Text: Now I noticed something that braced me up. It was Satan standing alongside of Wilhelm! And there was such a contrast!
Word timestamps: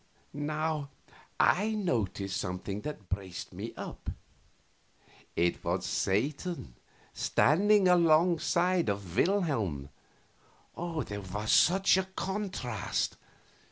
Now 0.33 0.89
I 1.39 1.73
noticed 1.75 2.35
something 2.37 2.81
that 2.81 3.07
braced 3.07 3.53
me 3.53 3.71
up. 3.77 4.09
It 5.35 5.63
was 5.63 5.85
Satan 5.85 6.73
standing 7.13 7.87
alongside 7.87 8.89
of 8.89 9.15
Wilhelm! 9.15 9.89
And 10.75 11.05
there 11.05 11.21
was 11.21 11.51
such 11.51 11.97
a 11.97 12.05
contrast! 12.15 13.15